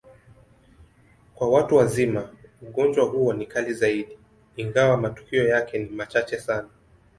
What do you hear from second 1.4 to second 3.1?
watu wazima, ugonjwa